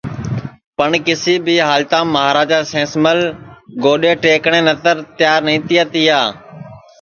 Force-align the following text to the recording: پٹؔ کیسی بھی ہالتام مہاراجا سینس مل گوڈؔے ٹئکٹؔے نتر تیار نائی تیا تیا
پٹؔ 0.77 0.91
کیسی 1.05 1.33
بھی 1.45 1.55
ہالتام 1.69 2.05
مہاراجا 2.15 2.59
سینس 2.71 2.91
مل 3.03 3.19
گوڈؔے 3.83 4.11
ٹئکٹؔے 4.21 4.59
نتر 4.67 4.95
تیار 5.17 5.39
نائی 5.45 5.59
تیا 5.67 5.83
تیا 5.93 6.19